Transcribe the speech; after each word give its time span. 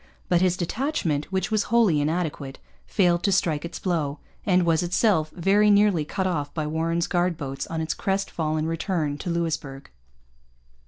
But 0.29 0.41
his 0.41 0.57
detachment, 0.57 1.31
which 1.31 1.51
was 1.51 1.65
wholly 1.69 2.01
inadequate, 2.01 2.57
failed 2.87 3.21
to 3.21 3.31
strike 3.31 3.63
its 3.63 3.77
blow, 3.77 4.17
and 4.47 4.65
was 4.65 4.81
itself 4.81 5.29
very 5.29 5.69
nearly 5.69 6.05
cut 6.05 6.25
off 6.25 6.51
by 6.55 6.65
Warren's 6.65 7.05
guard 7.05 7.37
boats 7.37 7.67
on 7.67 7.81
its 7.81 7.93
crest 7.93 8.31
fallen 8.31 8.65
return 8.65 9.19
to 9.19 9.29
Louisbourg. 9.29 9.91